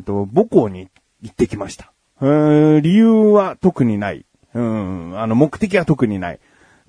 [0.00, 0.88] えっ、と、母校に
[1.20, 1.92] 行ってきました。
[2.22, 4.24] えー理由は特にない。
[4.54, 6.40] うん、あの、目的は特にない。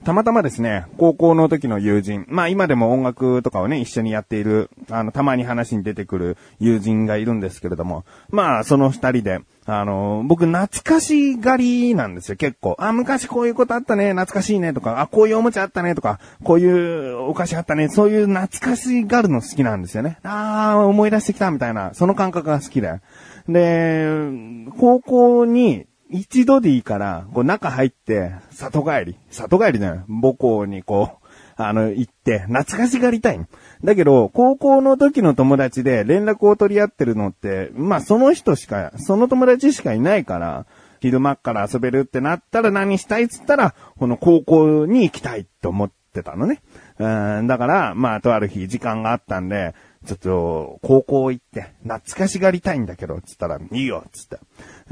[0.04, 12.76] たまたまですね、高校の時の友人、まあ今でも音楽とかをね、一緒にやっている、あの、たまに話に出てくる友人がいるんですけれども、まあその二人で、あの、僕懐かしがりなんですよ、結構。
[12.80, 20.18] あ、昔こういうことあったね、懐かしいねとか、あ、こういうおもちゃあったねとか、こういうお菓子あったね、そういう懐かしがるの好きなんですよね。
[20.24, 23.02] あー、思い出してきたみたいな、その感覚が好きで。
[23.48, 24.08] で、
[24.80, 30.04] 高校に一度でいいから、こう中入って、里帰り、里帰りだよ。
[30.08, 33.40] 母校にこう、あの、行って、懐かしがりたい。
[33.84, 40.66] だけど、高校の時の友達で連絡を取り合ってるのって、まあその人しか、その友達しかいないから、
[41.00, 46.62] 昼間っから遊べるってなったら何したいっつったら、この高校に行きたいと思ってたのね。
[47.00, 49.74] うん、だから、まあとある日時間があったんで、
[50.06, 54.40] ちょっと、高校行って、懐かしがりたいんだけど、つったら、いいよ、つって。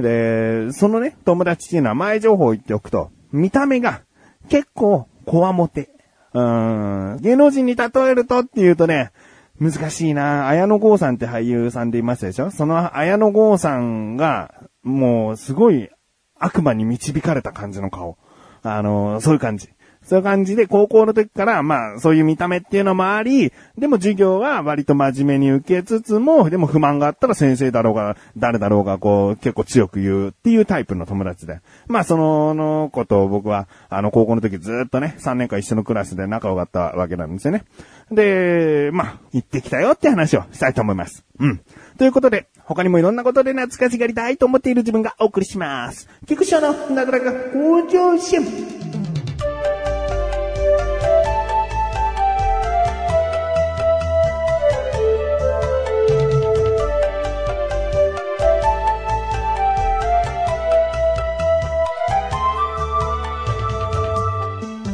[0.02, 4.02] で、そのね、友達っていうのは前情報を言っておくと、見た目が
[4.50, 5.90] 結構、こわもて。
[6.34, 9.12] うん、芸能人に例えるとっていうとね、
[9.60, 12.52] 難しいな綾野剛さんって俳優さんでいますでしょ？
[12.52, 15.90] その綾野剛さんが、もう、すごい
[16.36, 18.18] 悪魔に導かれた感じの顔。
[18.62, 19.70] あの、そういう感じ。
[20.10, 31.62] そういう感じで、高校の時から、まあ、そういう見た目っていうのもあり、でも授業は割と真面目に受けつつも、でも不満があったら先生だろうが、誰だろうが、こう、結構強く言うっていうタイプの友達で。
[31.88, 37.66] まあ、その、のことを僕は、あの、高校の時ずっとね、3年間一緒のクラスで仲良かったわけなんですよね。
[38.12, 41.24] で、まあ、行ってきたよって話をしたいと思います。
[41.40, 41.62] うん。
[42.00, 46.10] ということで、他にもいろんなことで懐かしがりたいと思っている自分がお送りします。
[46.28, 48.79] 菊池のなかなか向上心。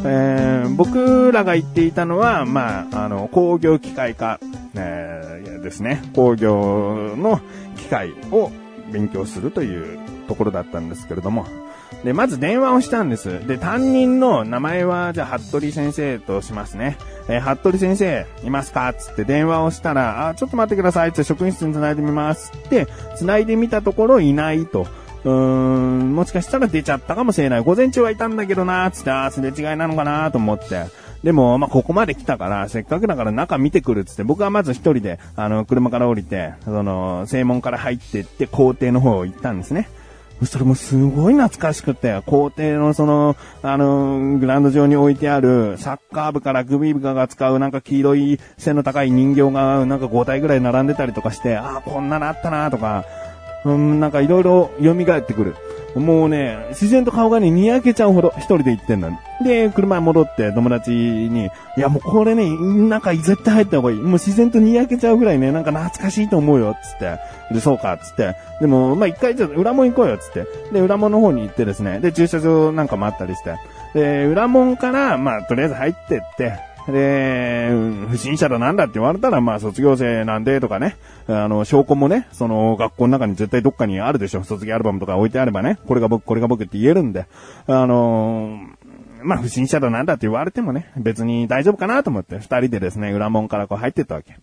[0.06, 4.38] えー僕らが言っていたのは、まあ、あの、工業機械科、
[4.74, 6.02] えーですね。
[6.14, 7.40] 工業の
[7.76, 8.50] 機械を
[8.92, 11.46] 勉強するというところだったんですけれども。
[12.04, 13.46] で、まず電話をしたんです。
[13.46, 16.98] で、担任の名前は、じゃあ、服部先生としますね。
[17.28, 18.92] えー服部先生、いますか？
[18.94, 21.12] つって電話をしたら、あ、ちょっと待ってください。
[21.12, 22.52] つって職員室に繋いでみます。
[22.56, 24.86] って、繋いでみたところいないと。
[25.26, 27.60] うーん、もしかしたら出ちゃったかもしれない。
[27.64, 30.84] 午前中はいたんだけどな、つって、あーすれ違いなのかなと思って。
[31.24, 39.88] でも、まあ、ここまで来たから、せっかくだから中見てくるっつって、僕はまず一人で、あの、車から降りて、その、正門から入ってって、校庭の方行ったんですね。
[40.44, 53.04] それもすごい懐かしくて、校庭のその、あの、グラウンド上に置いてある、サッカー部からグビー部が使うなんか黄色い背の高い人形がなんか5体ぐらい並んでたりとかして、ああ、こんなのあったなとか、
[53.66, 55.56] うん、なんかいろいろ蘇ってくる。
[55.96, 59.16] もうね、自然と顔がね、にやけちゃうほど一人で行ってんのに。
[59.42, 61.46] で、車に戻って友達に、
[61.76, 63.96] いやもうこれね、中絶対入った方がいい。
[63.96, 67.18] もう自然とにやけちゃうぐらいね、なんか懐かしいと思うよ、つって。
[67.54, 68.36] で、そうか、つって。
[68.60, 70.46] でも、まあ、一回ちょっと裏門行こうよ、つって。
[70.72, 71.98] で、裏門の方に行ってですね。
[72.00, 73.56] で、駐車場なんかもあったりして。
[73.94, 77.70] で、裏門から、まあ、とりあえず入ってって、で、
[78.08, 84.44] 不審者だなんだって言われたら、まあ、卒業生なんでとかね、あの、証拠もね、その、学校の中に絶対どっかにあるでしょ。
[84.44, 87.26] 卒業アルバムとか置いてあればね、これが僕、これが僕って言えるんで、
[87.66, 88.60] あの
[89.22, 94.38] まあ、不審者だなんだって言われてもね、別に大丈夫かなと思って、二人でですね、裏門からこう入ってったわけ。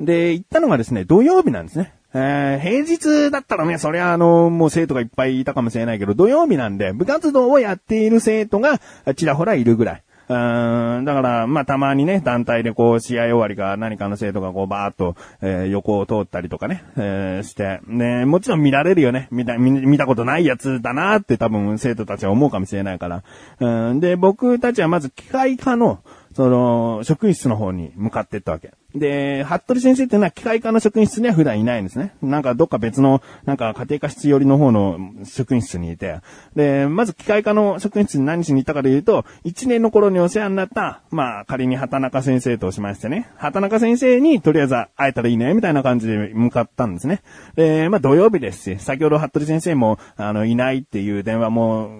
[0.00, 1.94] で、行ったのがですね、土曜日なんですね。
[2.14, 8.78] えー、平日だったらね、そりゃあの、もう生徒がいっぱいいたかもしれないけど、土曜日なんで、部活動をやっている生徒が
[9.16, 10.02] ちらほらいるぐらい。
[10.28, 19.28] うんだから、まあ、たまにね、団体でこう、試合終わりか何かの生徒がこう、ばーっと、えー横を通ったりとかね、えーして、ね、もちろん見られるよね。
[19.30, 23.22] 見た、見見たことないやつだなって多分生徒たちは思うかもしれないから。
[23.60, 26.00] うんで、僕たちはまず機械化の、
[26.34, 28.72] その、職員室の方に向かってったわけ。
[28.94, 32.14] で、服部先生っていうのは機械科の職員室には普段いないんですね。
[32.20, 36.20] なんかどっか別の、なんか家庭科室寄りの方の職員室にいて。
[36.54, 47.22] で、まず機械科の職員室に何しに行ったかというと、1年の頃にお世話になった、まあ仮に畑中先生としましてね、畑中先生にとりあえず会えたらいいね、みたいな感じで向かったんですね。
[47.56, 51.90] で、まあ土曜日ですし、先ほど服部先生も、あの、いないっていう電話も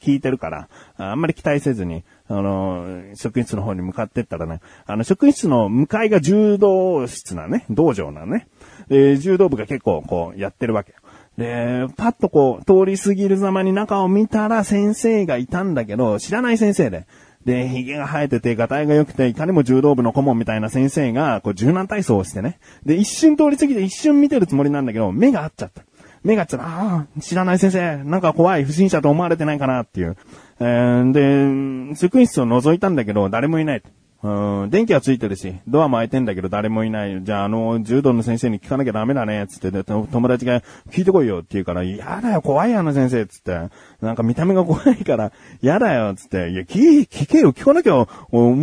[0.00, 8.46] 聞いてるから、あんまり期待せずに、あの、職員室の方に向かってったらね、あの、職員室の向かいが柔道室なね、道場なね。
[8.88, 10.94] で、柔道部が結構こうやってるわけ。
[11.38, 17.06] で、パッとこう、通り過ぎるざまに中を見たら先生がいたんだけど、知らない先生で。
[17.44, 22.58] で、髭が生えてて、ガタイが良くて、いかにも柔道部の顧問みたいな先生が、こう、柔軟体操をしてね。
[22.84, 25.82] で、一瞬通り過ぎて一瞬見てるつもりなんだけど、目が合っちゃった。
[26.28, 26.66] 目が合っちゃった。
[26.66, 30.16] ああ、知らない先生、なんか怖い、不審者と思われてないかなっていう。
[30.60, 33.82] えー、で、職員室を覗いたんだけど、誰もいない。
[34.20, 37.22] うん、電気はついてるし、ドアも開いてんだけど誰もいない。
[37.22, 40.60] じゃあ、あの、柔道の先生に聞かなきゃダメだね、つって、友達が
[40.90, 43.68] 聞いてこいよって言うから、嫌だよ、怖い、あの先生、つって。
[44.00, 45.30] なんか見た目が怖いから、
[45.62, 46.50] 嫌だよ、つって。
[46.50, 48.06] いや、聞、聞けよ、聞かなきゃ、も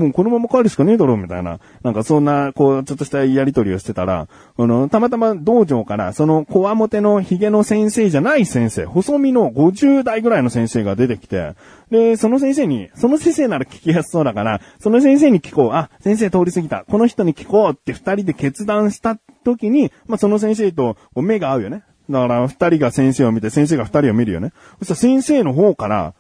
[0.07, 1.59] うこのまま帰るしかねえだろ、みたいな。
[1.83, 4.27] なんかそんな、こう、ちょっとしたやりとりをしてたら、
[4.57, 11.53] あの、たまたま道場から、その、こわもてのヒゲの先生じゃない先生、細身の50代ぐらいの先生が出てきて、
[11.91, 15.71] で、その先生に、その先生なら聞きやすそうだから、その先生に聞こう。
[15.71, 16.85] あ、先生通り過ぎた。
[16.87, 21.83] この人に聞こうって二人で決断した時に、まあ、その先生と目が合うよね。
[22.09, 24.51] だから二人が先生を見て、先生が二人を見るよね。
[24.79, 26.13] そしたら先生の方から、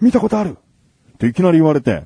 [0.00, 0.56] 見たことある
[1.14, 2.04] っていきなり言われて、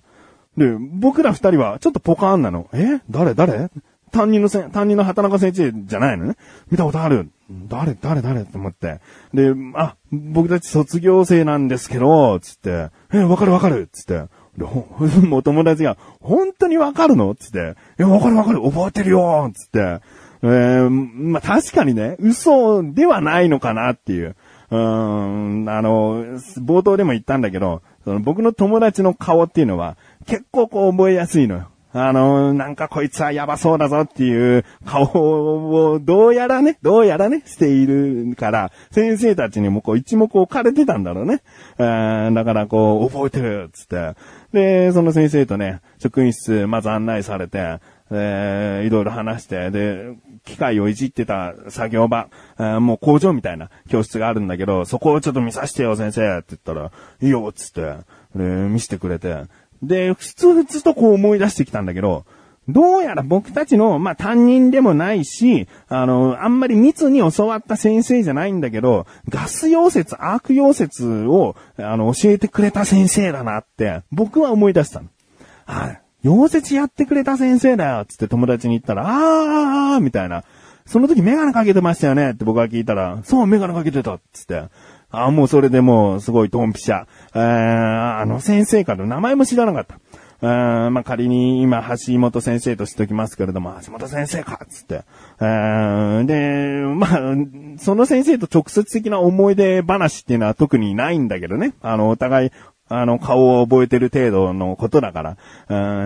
[0.56, 2.68] で、僕ら二人はちょっとポカーンなの。
[2.72, 3.00] え？
[3.10, 3.34] 誰？
[3.34, 3.70] 誰？
[4.10, 6.36] 担任のせ、担任の畑中先生じゃないのね。
[6.70, 7.30] 見たことある。
[7.50, 7.94] 誰？
[7.94, 8.22] 誰？
[8.22, 8.42] 誰？
[8.42, 9.00] って思って。
[9.34, 14.28] で、あ、僕たち卒業生なんですけど、つって、え、わかるわかるつって。
[14.58, 14.64] で、
[15.26, 17.34] もう友達が、本当にわかるの？
[17.34, 17.74] つって。
[17.98, 20.00] いや、わかるわかる覚えてるよつって。
[20.42, 24.36] えー、まあ、確かにね、嘘ではないのかなっていう。
[24.70, 26.24] うん、あの、
[26.60, 31.68] 冒頭でも言ったんだけど、その僕の友達の顔っていうのは、結構こう覚えやすいのよ。
[31.98, 41.42] あの、なんかこいつはやばそうだぞっていう顔をどうやらね、どうやらね、しているから、先生たちにもこう一目置かれてたんだろうね。
[41.78, 44.14] だからこう、覚えてるつって。
[44.52, 50.10] で、その先生とね、職員室まず案内されて、えー、いろいろ話して、で、
[50.44, 52.28] 機械をいじってた作業場、
[52.78, 57.80] もう工場みたいな教室があるんだけど、そこをちょっと見させてよ、先生って言ったら、いいよ、つって、
[58.36, 59.44] で、見せてくれて、
[59.82, 62.24] で、ふつふつとこう思い出してきたんだけど、
[62.68, 75.08] どうやら僕たちの、まあ、担任でもないし、あの、あんまり密に教わった先生じゃないんだけど、ガス溶接、アーク溶接を、あの、教えてくれた先生だなって、僕は思い出したの。
[75.64, 76.02] はい。
[76.24, 80.42] 溶接やってくれた先生だよ、つって友達に言ったら、あー、みたいな。
[80.86, 84.64] その時メガネかけてましたよねって僕が聞いたら、そう、メガネかけてた、つって。
[85.10, 87.06] あもうそれでもう、すごいドンピシャ。
[87.34, 89.98] え、あの先生から名前も知らなかった。
[90.42, 95.04] あまあ、仮に今、橋本先生としときますけれども、橋本先生かつって。
[95.38, 97.20] で、まあ、
[97.78, 101.72] その先生と直接的な思い出話っていうのは特にないんだけどね。
[101.80, 102.50] あの、お互い
[102.88, 105.36] あの、顔を覚えてる程度のことだから。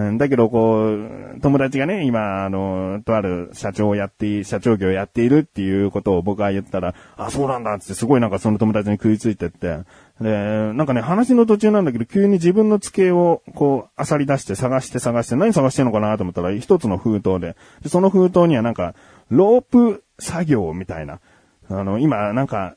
[0.09, 9.81] うん、だけど、こう、友達がね、今、あの、とある社長をやって、社長業をやっているっていうことを僕が言ったら、あ、そうなんだってすごいなんかその友達に食いついてって、
[10.23, 17.57] で、なんかね、話の途中なんだけど、急に自分の机を、こう、漁り出して探して探して、何探してんのかなと思ったら、一つの封筒で。
[17.83, 18.95] で、その封筒にはなんか、
[19.31, 21.21] ロープ作業みたいな、
[21.69, 22.77] あの、今、なんか、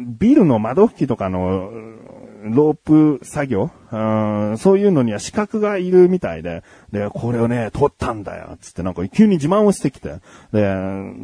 [0.00, 1.70] ビルの窓拭きとかの、
[2.44, 3.70] ロープ作業？
[3.90, 3.96] う
[4.52, 6.62] ん、そういうのには資格がいるみたいで、
[6.92, 10.20] で、これをね、取ったんだよ、つってなんか急に自慢をしてきて、
[10.52, 10.74] で、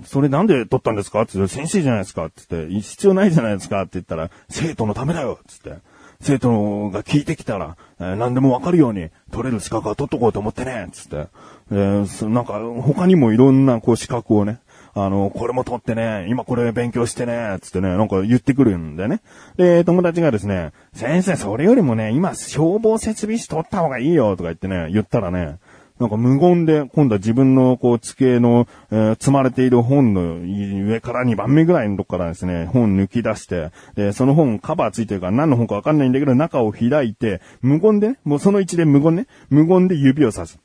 [0.05, 1.25] それなんで取ったんですか？
[1.27, 5.79] つって、先生じゃないですかつって、必要ないじゃないですかって言ったら、生徒のためだよつって。
[6.21, 11.27] 生徒が聞いてきたら、えー、何でもわかるように取れる資格は取っとこうと思ってね、つって。
[11.71, 14.61] えー、なんか他にもいろんなこう資格をね、
[14.95, 19.21] あの、これも取ってね、今これ勉強してね、つってね、なんか言ってくるんでね。
[19.57, 25.59] で、友達がですね、先生、それよりもね、今消防設備士取った方がいいよ、とか言ってね、言ったらね、
[25.99, 40.59] なんか無言で、今度は自分のこう机の、えー、積まれている本の上から2番目ぐらいのとこからですね、本抜き出して、で、その本カバーついてるから何の本かわかんないんだけど、中を開いて、無言でね、もうその一連無言ね、無言で指をさす。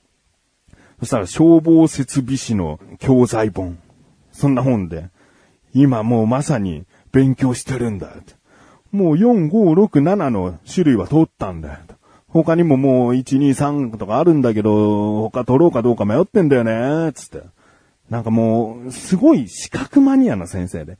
[1.00, 3.77] そしたら消防設備士の教材本。
[4.39, 5.10] そんな本で、
[5.74, 8.08] 今もうまさに勉強してるんだ。
[8.93, 11.77] もう4、5、6、7の種類は取ったんだよ。
[12.29, 17.41] 他にももう1、2、3とかあるんだけど、他取ろうかどうか迷ってんだよね、つって。
[18.10, 20.98] なんかもう、すごい資格マニアな先生で。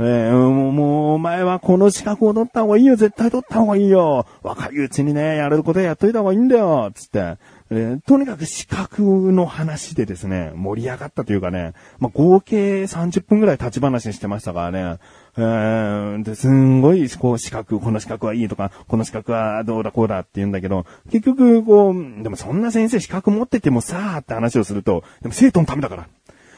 [0.00, 4.26] えー、もう、お前はこの資格を取った方がいいよ、絶対取った方がいいよ。
[4.42, 7.36] 若いうちにね、やれることやっといた方がいいんだよ、つって。
[7.72, 14.98] えー、とにかく資格の話でですね、盛り上がったというかね、まあ、合計30分ぐらい立ち話してましたからね、
[15.36, 26.08] えー、で、すんごい、こう、資格、この資格はいいとか、この資格はどうだこうだって言うんだけど、結局、こう、でもそんな先生資格持っててもさーって話をすると、でも生徒のためだから。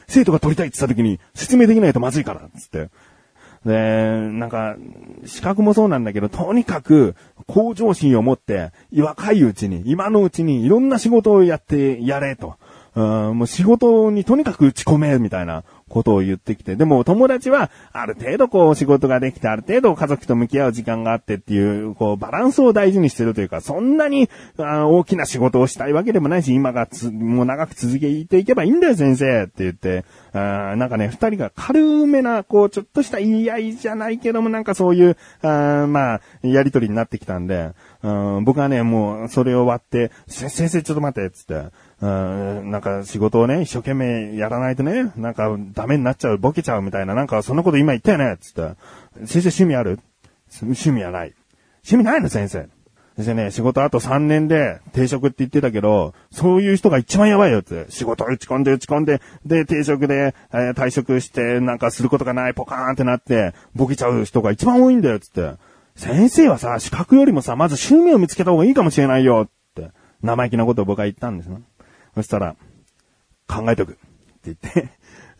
[0.07, 2.89] 生徒が取りたいって言った時に説明できないとまずいから、つって。
[3.65, 4.75] で、なんか、
[5.25, 7.15] 資格もそうなんだけど、とにかく、
[7.47, 12.55] 向上心を持って、若いうちに、今のうちにいろんな仕事をやってやれと。
[12.95, 13.01] う
[13.31, 37.71] ん、もう仕事にとにかく打ち込め、みたいなことを言ってきて、でも友達は、ある程度こう仕事ができて、ある程度家族と向き合う時間があってっていう、こうバランスを大事にしてるというか、そんなにあ大きな仕事をしたいわけでもないし、今がつ、もう長く続けていけばいいんだよ先生って言って、あなんかね、二人が軽めな、こう、ちょっとした言い合いじゃないけども、なんかそういう、あまあ、やりとりになってきたんで、
[38.03, 41.69] うん僕はね、もう、それを割って、先生ちょっと待って、つって、
[42.01, 48.75] うん、なんか仕事をね、一生懸命やらないとね、なんかダメになっちゃう、ボケちゃうみたいな、なんかそんなこと今言ったよねつって、
[49.25, 49.99] 先生趣味ある？
[50.61, 51.33] 趣味はない。
[51.85, 52.67] 趣味ないの先生。
[53.15, 57.85] 先生ね、仕事あと3年で定職って言ってたけど、そういう人が一番やばいよって。
[57.89, 65.53] 仕事打ち込んで打ち込んで、で、定職で、えー、退職して、なんかすることがない、ポカーンってなって、ボケちゃう人が一番多いんだよ、つって。
[65.95, 69.91] 先生はさ、資格よりもさ、まず趣味を見つけた方がいいかもしれないよ、って。
[70.21, 71.61] 生意気なことを僕は言ったんですね。
[72.15, 72.55] そしたら、
[73.47, 73.93] 考えとく。
[73.93, 74.01] って
[74.45, 74.89] 言って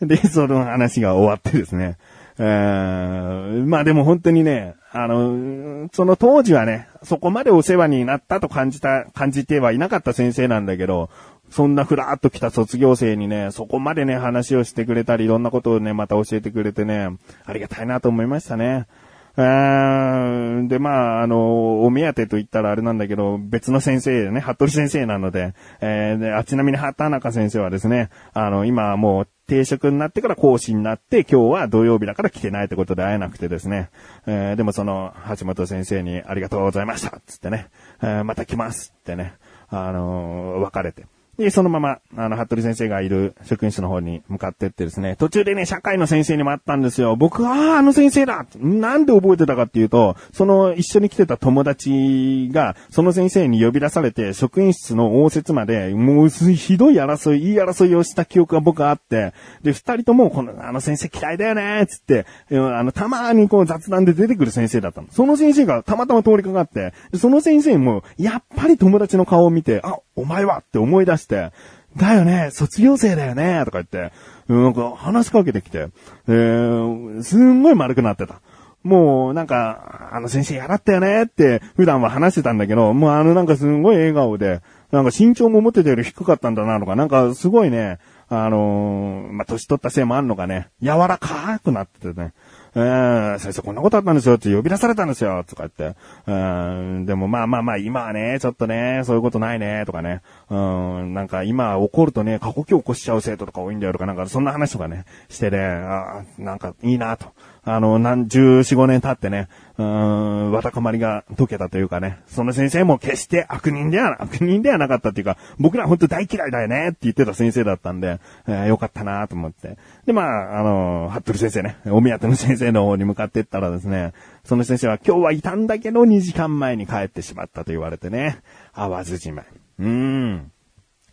[0.00, 1.96] で、その話が終わってですね。
[2.38, 11.10] えー、まあでも本当にね、あの、その当時はね、そこまでお世話になったと感じた、感じてはいなかった先生なんだけど、
[11.50, 17.10] そんなふらーっと来た卒業生にね、そこまでね、話をしてくれたり、いろんなことをね、また教えてくれてね、
[17.44, 18.86] ありがたいなと思いましたね。
[19.36, 33.90] で、まあ、あの、お目当てと言ったらあれなんだけど、別の先生でね、服部先生なので、えー、であちなみに畑中先生はですね、あの、今もう定職になってから講師になって、今日は土曜日だから来てないってことで会えなくてですね、
[34.26, 37.68] えー、でもその、橋本先生にありがとうございましたつってね、
[38.02, 39.34] えー、また来ますってね、
[39.68, 41.06] あの別れて。
[41.38, 47.16] で、そのまま、あの、服部先生がいる職員室の方に向かってってですね、途中でね、社会の先生にも会ったんですよ。
[47.16, 65.08] 僕は、あの先生だなんで覚えてたかっていうと、その一緒に来てた友達が、その先生に呼び出されて、職員室の応接まで、もうひどい争い、言い争いをした記憶が僕はあって、で、二人とも、この、あの先生嫌いだよねつって、あの、たまにこう雑談で出てくる先生だったの。
[65.10, 71.52] その先生がたまたま通りかかって、その先生も、やっぱり友達の顔を見て、あ、お前はって思い出して、
[71.96, 74.12] だよね、卒業生だよね、とか言って、
[74.48, 75.88] なんか話しかけてきて、
[76.28, 78.40] えー、すんごい丸くなってた。
[78.82, 92.34] もう、なんか、あの先生やらったよねって普段は話してたんだけど、もうあのなんかすんごい笑顔で、なんか身長も思ってたより低かったんだなとか、なんかすごいね、あのー、まあ、年取ったせいもあんのかね、柔らかくなっててね、
[92.76, 107.26] えー、先生こんなことあったんですよって呼び出されたんですよとか言って、うん、でもまあまあまあ今はね、ちょっとね、そういうことないねとかね、うん、なんか今怒るとね、過去形起こしちゃう生徒とか多いんだよとかなんかそんな話とかね、してね、あなんかいいなと。
[107.66, 119.78] あの、何、十四五年経ってね、うーん、わたかまりが解けたというかね、その先生も決して悪人では、悪人ではなかったっていうか、僕ら本当大嫌いだよねって言ってた先生だったんで、えー、よかったなと思って。
[120.04, 124.12] で、まあ、あの、服部先生ね、お目当ての先生の方に向かってったらですね、
[124.44, 128.38] その先生は今日はいたんだけど2時間前に帰ってしまったと言われてね、
[128.72, 129.46] 会わずじまい。
[129.80, 130.50] うーん。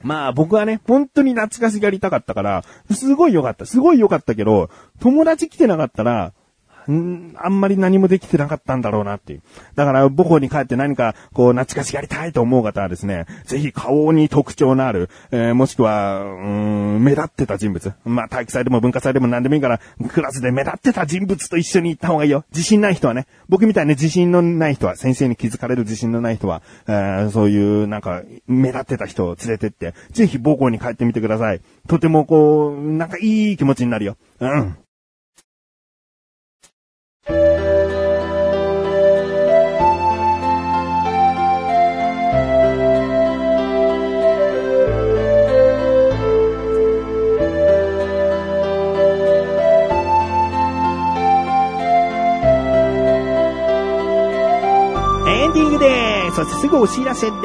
[0.03, 3.65] まあ僕はね、本当に懐かしがりたかったから、すごい良かった。
[3.65, 6.33] すごい良かったけど、友達来てなかったら、
[6.89, 9.41] んあんまり何もできてなかったんだろうなっていう。
[9.75, 17.93] だから母校に帰って何かこう懐かしがりたいと思う方はですね、ぜひ顔に特徴のある、えー、もしくは、うん、目立ってた人物。
[18.05, 22.45] まあ体育祭でも文化祭でも何でもいいから、クラスで目立ってた人物と一緒に行った方がいいよ。
[22.51, 31.61] 自信ない人はね、僕みたいに自信のない人は、先生に気づかれる自信のない人は、えー、そういうなんか目立ってた人を連れてって、ぜひ母校に帰ってみてください。
[31.87, 34.17] とてもこう、なんかいい気持ちになるよ。
[34.39, 34.77] うん。
[56.33, 57.35] そしてすぐお知らせで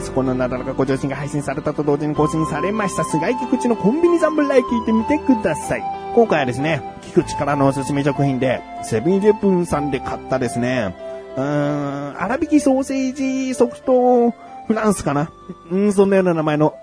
[0.00, 0.12] す。
[0.12, 5.82] このなだらかご上心が配信されたと同時に更新されました、菅井菊池のコンビニザンブライ聞いてみてください。
[6.14, 10.94] 今回はですね、菊池からのおすすめ食品で、セブンイレブンさんで買ったですね、
[11.36, 15.32] うーん、粗挽きソーセージソフトフランスかな
[15.70, 16.74] うん、そんなような名前の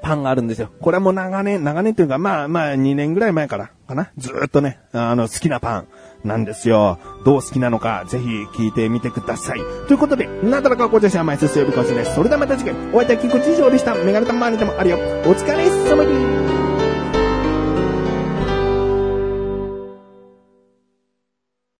[0.00, 0.70] パンがあるんですよ。
[0.80, 4.10] これも長年、長年というか、まあまあ2年ぐらい前からかな。
[4.16, 5.88] ずっとね、あの、好きなパン。
[6.24, 6.98] なんですよ。
[7.24, 9.58] どう好きなのか、ぜひ聞いてみてください。
[9.88, 12.14] ということで、なだらかご女子甘いすすよびこしです。
[12.14, 13.94] それではまた次回、お会いいたい菊池城でした。
[13.96, 14.98] メガネたまわりでもあるよ。
[15.26, 16.71] お疲れ様です。